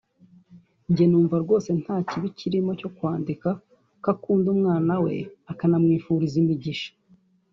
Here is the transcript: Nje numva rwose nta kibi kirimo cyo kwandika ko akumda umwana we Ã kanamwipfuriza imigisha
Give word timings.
Nje 0.91 1.05
numva 1.07 1.35
rwose 1.43 1.69
nta 1.81 1.95
kibi 2.07 2.29
kirimo 2.39 2.71
cyo 2.79 2.89
kwandika 2.95 3.49
ko 4.03 4.07
akumda 4.13 4.47
umwana 4.55 4.93
we 5.03 5.13
Ã 5.51 5.53
kanamwipfuriza 5.59 6.35
imigisha 6.43 6.89